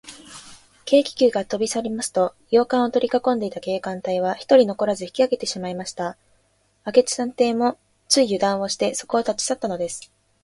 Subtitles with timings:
[0.89, 6.17] 軽気球がとびさりますと、洋館をとりかこんでいた警官隊は、ひとり残らず引きあげてしまいました。
[6.87, 7.77] 明智探偵も、
[8.07, 10.11] ついゆだんをして、そこを立ちさったのです。